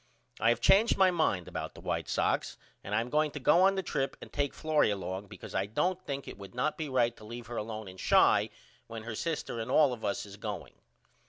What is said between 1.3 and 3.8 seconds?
about the White Sox and I am going to go on